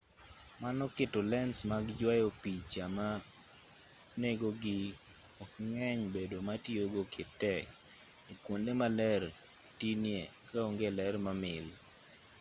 [0.63, 3.07] mano keto lens mag yuayo picha ma
[4.19, 4.79] nengogi
[5.43, 7.01] ok ng'eny bedo ma tiyogo
[7.41, 7.65] tek
[8.31, 9.23] e kuonde ma ler
[9.79, 10.19] tinie
[10.49, 11.65] ka onge ler mamil